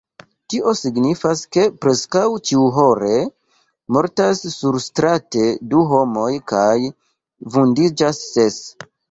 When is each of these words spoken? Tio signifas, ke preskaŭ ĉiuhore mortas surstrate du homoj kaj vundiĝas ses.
Tio 0.51 0.71
signifas, 0.77 1.41
ke 1.55 1.65
preskaŭ 1.83 2.23
ĉiuhore 2.49 3.19
mortas 3.97 4.41
surstrate 4.55 5.45
du 5.75 5.85
homoj 5.93 6.27
kaj 6.55 6.75
vundiĝas 7.59 8.25
ses. 8.33 8.61